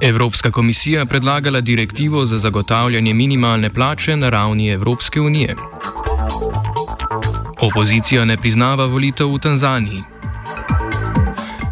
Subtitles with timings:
[0.00, 5.56] Evropska komisija predlagala direktivo za zagotavljanje minimalne plače na ravni Evropske unije.
[7.60, 10.02] Opozicija ne priznava volitev v Tanzaniji.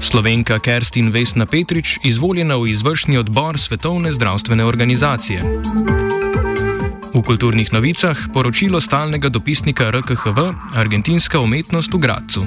[0.00, 5.42] Slovenka Kerstin Vesna Petrič izvoljena v izvršni odbor Svetovne zdravstvene organizacije.
[7.14, 10.38] V kulturnih novicah poročilo stalnega dopisnika RKHV
[10.74, 12.46] Argentinska umetnost v Gracu.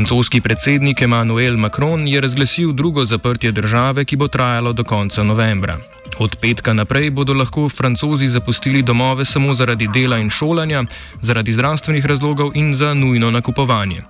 [0.00, 5.76] Francoski predsednik Emmanuel Macron je razglasil drugo zaprtje države, ki bo trajalo do konca novembra.
[6.18, 10.84] Od petka naprej bodo lahko francozi zapustili domove samo zaradi dela in šolanja,
[11.20, 14.02] zaradi zdravstvenih razlogov in za nujno nakupovanje.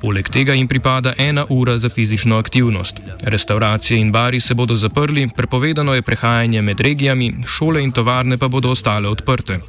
[0.00, 3.00] Poleg tega jim pripada ena ura za fizično aktivnost.
[3.22, 8.48] Restauracije in bari se bodo zaprli, prepovedano je prehajanje med regijami, šole in tovarne pa
[8.48, 9.60] bodo ostale odprte.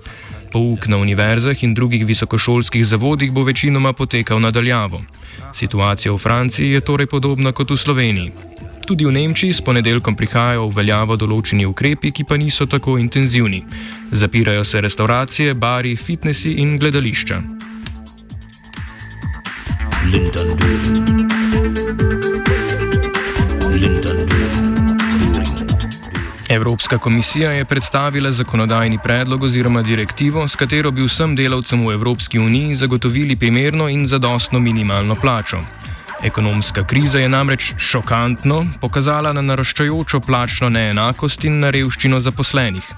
[0.52, 5.02] Pouk na univerzah in drugih visokošolskih zavodih bo večinoma potekal nadaljavo.
[5.54, 8.32] Situacija v Franciji je torej podobna kot v Sloveniji.
[8.88, 13.66] Tudi v Nemčiji s ponedeljkom prihajajo v veljavo določeni ukrepi, ki pa niso tako intenzivni.
[14.12, 17.44] Zapirajo se restauracije, bari, fitnesi in gledališča.
[26.58, 32.40] Evropska komisija je predstavila zakonodajni predlog oziroma direktivo, s katero bi vsem delavcem v Evropski
[32.40, 35.62] uniji zagotovili primerno in zadostno minimalno plačo.
[36.24, 42.90] Ekonomska kriza je namreč šokantno pokazala na naraščajočo plačno neenakost in na revščino zaposlenih.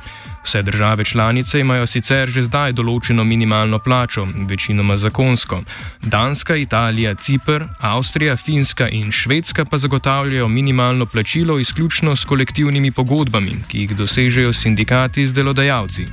[0.43, 5.61] Vse države članice imajo sicer že zdaj določeno minimalno plačo, večinoma zakonsko.
[6.01, 13.57] Danska, Italija, Cipr, Avstrija, Finska in Švedska pa zagotavljajo minimalno plačilo izključno s kolektivnimi pogodbami,
[13.67, 16.07] ki jih dosežejo sindikati z delodajalci.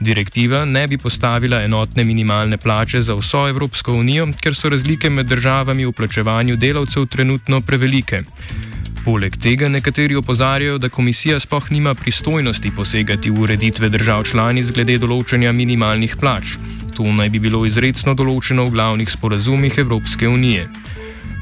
[0.00, 5.26] Direktiva ne bi postavila enotne minimalne plače za vso Evropsko unijo, ker so razlike med
[5.26, 8.22] državami v plačevanju delavcev trenutno prevelike.
[9.04, 14.98] Poleg tega nekateri opozarjajo, da komisija sploh nima pristojnosti posegati v ureditve držav članic glede
[14.98, 16.56] določanja minimalnih plač.
[16.96, 20.68] To naj bi bilo izredno določeno v glavnih sporazumih Evropske unije.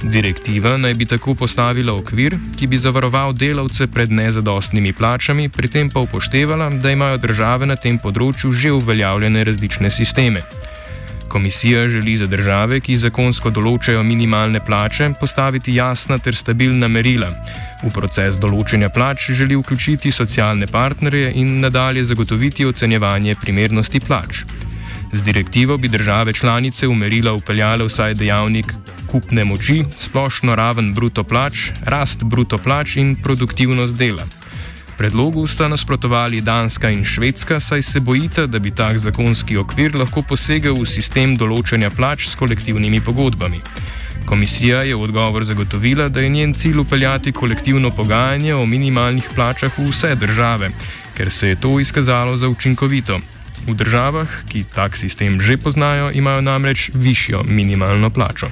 [0.02, 5.90] Direktiva naj bi tako postavila okvir, ki bi zavaroval delavce pred nezadostnimi plačami, pri tem
[5.90, 10.42] pa upoštevala, da imajo države na tem področju že uveljavljene različne sisteme.
[11.28, 17.28] Komisija želi za države, ki zakonsko določajo minimalne plače, postaviti jasna ter stabilna merila.
[17.82, 24.44] V proces določanja plač želi vključiti socialne partnerje in nadalje zagotoviti ocenjevanje primernosti plač.
[25.12, 28.74] Z direktivo bi države članice v merila upeljale vsaj dejavnik
[29.06, 34.26] kupne moči, splošno raven bruto plač, rast bruto plač in produktivnost dela.
[34.98, 40.22] Predlogu sta nasprotovali Danska in Švedska, saj se bojita, da bi tak zakonski okvir lahko
[40.22, 43.62] posegel v sistem določanja plač s kolektivnimi pogodbami.
[44.26, 49.78] Komisija je v odgovor zagotovila, da je njen cilj upeljati kolektivno pogajanje o minimalnih plačah
[49.78, 50.72] v vse države,
[51.14, 53.20] ker se je to izkazalo za učinkovito.
[53.66, 58.46] V državah, ki tak sistem že poznajo, imajo namreč višjo minimalno plačo.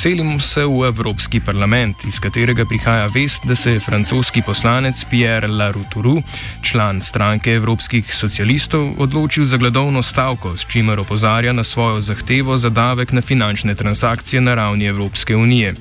[0.00, 5.48] Selimo se v Evropski parlament, iz katerega prihaja vest, da se je francoski poslanec Pierre
[5.48, 6.22] Laroutourou,
[6.64, 12.70] član stranke evropskih socialistov, odločil za gledovno stavko, s čimer opozarja na svojo zahtevo za
[12.70, 15.74] davek na finančne transakcije na ravni Evropske unije.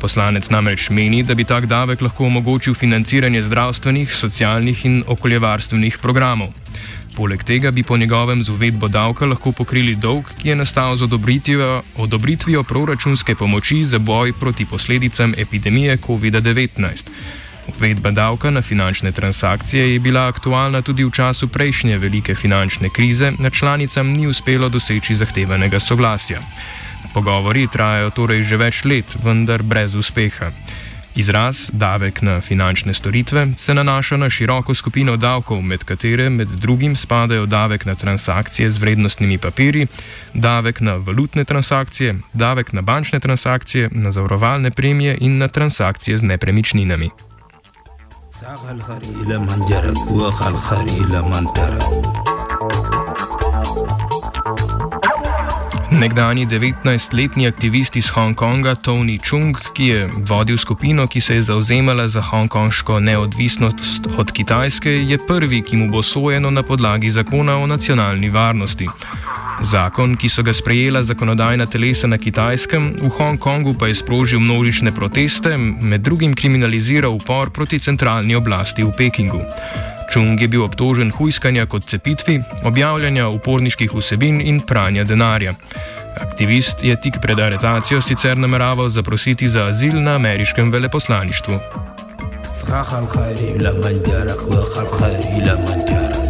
[0.00, 6.52] Poslanec namreč meni, da bi tak davek lahko omogočil financiranje zdravstvenih, socialnih in okoljevarstvenih programov.
[7.14, 11.02] Poleg tega bi po njegovem z uvedbo davka lahko pokrili dolg, ki je nastal z
[11.06, 17.10] odobritvijo, odobritvijo proračunske pomoči za boj proti posledicam epidemije COVID-19.
[17.68, 23.32] Uvedba davka na finančne transakcije je bila aktualna tudi v času prejšnje velike finančne krize,
[23.38, 26.40] na članicam ni uspelo doseči zahtevanega soglasja.
[27.14, 30.50] Pogovori trajajo torej že več let, vendar brez uspeha.
[31.16, 36.96] Izraz davek na finančne storitve se nanaša na široko skupino davkov, med katere med drugim
[36.96, 39.86] spadajo davek na transakcije z vrednostnimi papiri,
[40.34, 46.22] davek na valutne transakcije, davek na bančne transakcije, na zavarovalne premije in na transakcije z
[46.22, 47.10] nepremičninami.
[55.94, 62.08] Nekdani 19-letni aktivist iz Hongkonga Tony Chung, ki je vodil skupino, ki se je zauzemala
[62.08, 67.66] za hongkonško neodvisnost od Kitajske, je prvi, ki mu bo sojeno na podlagi zakona o
[67.66, 68.88] nacionalni varnosti.
[69.62, 74.92] Zakon, ki so ga sprejela zakonodajna telesa na Kitajskem, v Hongkongu pa je sprožil množične
[74.92, 79.44] proteste, med drugim kriminaliziral upor proti centralni oblasti v Pekingu.
[80.14, 85.52] Chung je bil obtožen hujskanja kot cepitvi, objavljanja uporniških vsebin in pranja denarja.
[86.22, 91.58] Aktivist je tik pred aretacijo sicer nameraval zaprositi za azil na ameriškem veleposlaništvu.
[92.62, 94.38] Zahal, hajri, la, manjara,
[95.00, 96.23] hajri, la, manjara.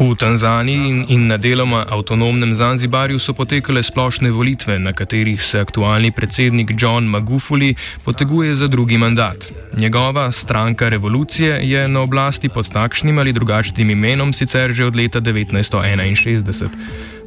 [0.00, 5.60] V Tanzaniji in, in na deloma avtonomnem Zanzibarju so potekale splošne volitve, na katerih se
[5.60, 7.74] aktualni predsednik John Magufuli
[8.04, 9.52] poteguje za drugi mandat.
[9.76, 15.20] Njegova stranka revolucije je na oblasti pod takšnim ali drugačnim imenom sicer že od leta
[15.20, 16.68] 1961.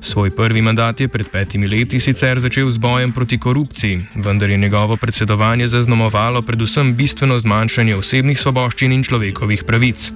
[0.01, 4.57] Svoj prvi mandat je pred petimi leti sicer začel z bojem proti korupciji, vendar je
[4.57, 10.11] njegovo predsedovanje zaznamovalo predvsem bistveno zmanjšanje osebnih svoboščin in človekovih pravic.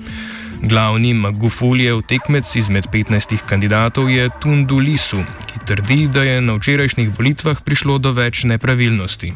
[0.61, 7.11] Glavni Magufuljev tekmec izmed 15 kandidatov je Tundu Lisu, ki trdi, da je na včerajšnjih
[7.17, 9.33] volitvah prišlo do več nepravilnosti.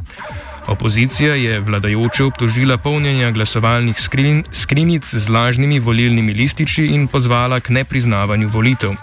[0.68, 7.70] Opozicija je vladajoče obtožila polnjenja glasovalnih skrin, skrinic z lažnimi volilnimi lističi in pozvala k
[7.70, 8.98] nepriznavanju volitev.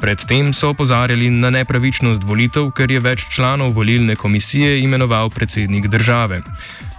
[0.00, 6.40] Predtem so opozarjali na nepravičnost volitev, ker je več članov volilne komisije imenoval predsednik države.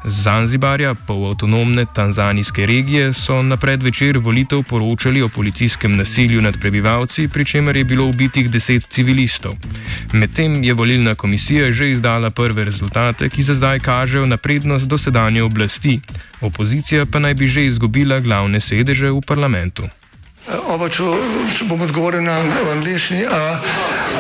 [0.06, 7.28] Z Zanzibarja, polavtonomne tanzanijske regije, so na predvečer volitev poročali o policijskem nasilju nad prebivalci,
[7.28, 9.54] pri čemer je bilo ubitih deset civilistov.
[10.14, 15.44] Medtem je volilna komisija že izdala prve rezultate, ki za zdaj kažejo na prednost dosedanje
[15.44, 16.00] oblasti.
[16.42, 19.84] Opozicija pa naj bi že izgubila glavne sedeže v parlamentu.
[20.68, 21.04] Oba, če,
[21.58, 22.42] če bom odgovoril na
[22.74, 23.22] angliški.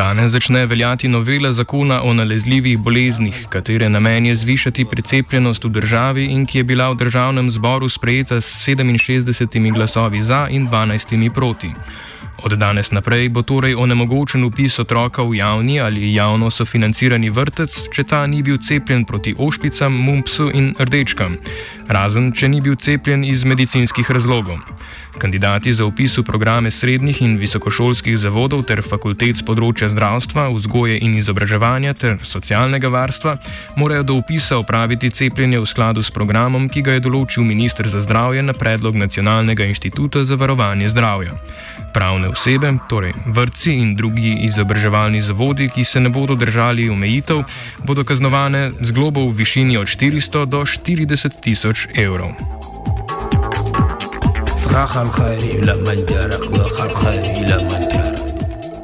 [0.00, 6.24] Danes začne veljati novela zakona o nalezljivih boleznih, katere namen je zvišati precepljenost v državi
[6.24, 11.72] in ki je bila v državnem zboru sprejeta s 67 glasovi za in 12 proti.
[12.42, 18.04] Od danes naprej bo torej onemogočen upis otroka v javni ali javno sofinancirani vrtec, če
[18.04, 21.36] ta ni bil cepljen proti ošpicam, mumpsu in rdečkam,
[21.88, 24.56] razen če ni bil cepljen iz medicinskih razlogov.
[25.20, 30.96] Kandidati za upis v programe srednjih in visokošolskih zavodov ter fakultet z področja zdravstva, vzgoje
[31.02, 33.36] in izobraževanja ter socialnega varstva
[33.76, 38.00] morajo do upisa opraviti cepljenje v skladu s programom, ki ga je določil ministr za
[38.00, 41.36] zdravje na predlog Nacionalnega inštituta za varovanje zdravja.
[41.92, 47.42] Pravne osebe, torej vrtci in drugi izobraževalni zavodi, ki se ne bodo držali omejitev,
[47.84, 52.32] bodo kaznovane z globo v višini od 400 do 40 tisoč evrov.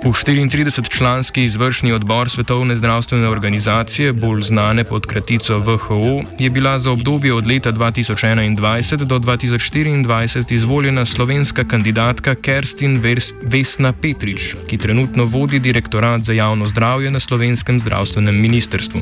[0.06, 6.92] V 34-članski izvršni odbor Svetovne zdravstvene organizacije, bolj znane pod kratico WHO, je bila za
[6.92, 13.02] obdobje od leta 2021 do 2024 izvoljena slovenska kandidatka Kerstin
[13.42, 19.00] Vesna Petrič, ki trenutno vodi direktorat za javno zdravje na slovenskem zdravstvenem ministrstvu.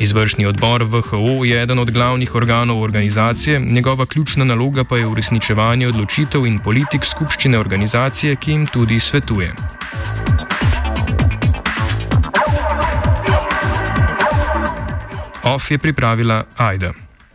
[0.00, 5.88] Izvršni odbor WHO je eden od glavnih organov organizacije, njegova ključna naloga pa je uresničevanje
[5.88, 9.79] odločitev in politik skupščine organizacije, ki jim tudi svetuje.
[15.50, 17.09] OF je pripravila Aida.